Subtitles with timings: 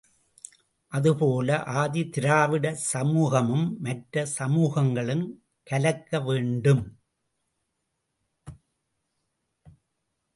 [0.93, 1.63] அதுபோல,
[1.73, 5.23] ஆதி திராவிட சமூகமும் மற்ற சமூகங்களும்
[5.67, 6.83] கலக்க வேண்டும்.